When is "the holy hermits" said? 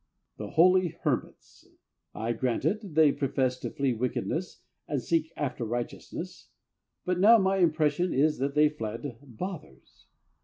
0.37-1.67